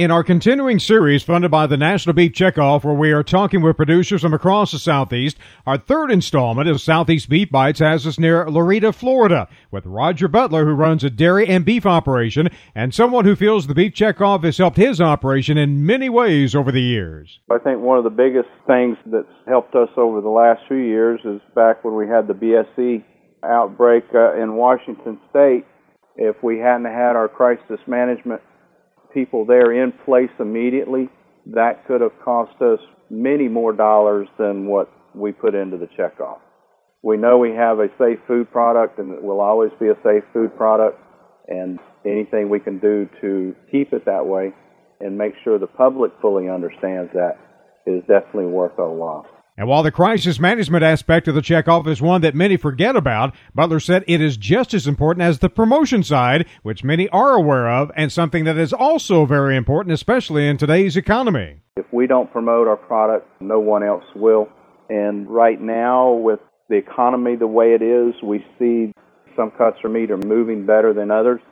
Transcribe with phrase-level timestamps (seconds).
[0.00, 3.76] In our continuing series funded by the National Beef Checkoff, where we are talking with
[3.76, 8.48] producers from across the Southeast, our third installment of Southeast Beef Bytes has us near
[8.48, 13.36] Lorida, Florida, with Roger Butler, who runs a dairy and beef operation, and someone who
[13.36, 17.38] feels the Beef Checkoff has helped his operation in many ways over the years.
[17.50, 21.20] I think one of the biggest things that's helped us over the last few years
[21.26, 23.04] is back when we had the BSE
[23.42, 25.66] outbreak uh, in Washington State.
[26.16, 28.40] If we hadn't had our crisis management
[29.12, 31.08] people there in place immediately,
[31.46, 36.38] that could have cost us many more dollars than what we put into the checkoff.
[37.02, 40.24] We know we have a safe food product and it will always be a safe
[40.32, 41.00] food product
[41.48, 44.52] and anything we can do to keep it that way
[45.00, 47.38] and make sure the public fully understands that
[47.86, 49.26] is definitely worth our while.
[49.60, 53.34] And while the crisis management aspect of the checkoff is one that many forget about,
[53.54, 57.68] Butler said it is just as important as the promotion side, which many are aware
[57.68, 61.60] of, and something that is also very important, especially in today's economy.
[61.76, 64.48] If we don't promote our product, no one else will.
[64.88, 68.94] And right now, with the economy the way it is, we see
[69.36, 71.42] some of meat are moving better than others.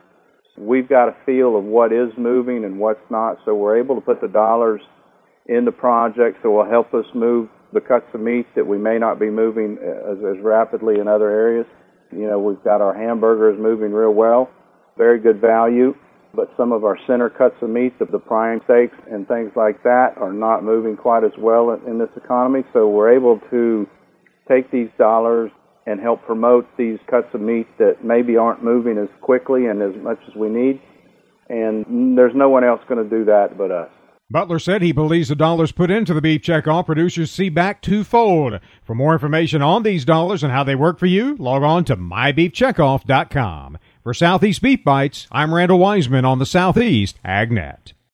[0.57, 4.01] We've got a feel of what is moving and what's not, so we're able to
[4.01, 4.81] put the dollars
[5.45, 8.99] in the project that will help us move the cuts of meat that we may
[8.99, 11.67] not be moving uh, as, as rapidly in other areas.
[12.11, 14.51] You know, we've got our hamburgers moving real well,
[14.97, 15.95] very good value,
[16.35, 19.83] but some of our center cuts of meat, the, the prime steaks and things like
[19.83, 22.65] that, are not moving quite as well in, in this economy.
[22.73, 23.87] So we're able to
[24.49, 25.51] take these dollars
[25.87, 29.95] and help promote these cuts of meat that maybe aren't moving as quickly and as
[30.03, 30.81] much as we need.
[31.49, 33.91] And there's no one else going to do that but us.
[34.31, 38.61] Butler said he believes the dollars put into the beef checkoff producers see back twofold.
[38.85, 41.97] For more information on these dollars and how they work for you, log on to
[41.97, 43.79] mybeefcheckoff.com.
[44.03, 47.95] For Southeast Beef Bytes, I'm Randall Wiseman on the Southeast AgNet.